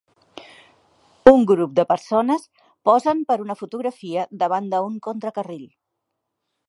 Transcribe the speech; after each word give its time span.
Un 1.31 1.43
grup 1.51 1.75
de 1.79 1.85
persones 1.91 2.47
posen 2.91 3.21
per 3.33 3.37
a 3.37 3.45
una 3.45 3.57
fotografia 3.61 4.27
davant 4.45 4.71
d'un 4.73 4.97
contracarril. 5.11 5.65